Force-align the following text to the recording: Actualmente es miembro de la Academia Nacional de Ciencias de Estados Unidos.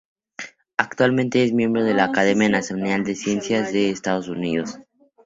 Actualmente 0.77 1.43
es 1.43 1.53
miembro 1.53 1.83
de 1.83 1.93
la 1.93 2.05
Academia 2.05 2.49
Nacional 2.49 3.03
de 3.03 3.13
Ciencias 3.13 3.71
de 3.71 3.91
Estados 3.91 4.29
Unidos. 4.29 4.79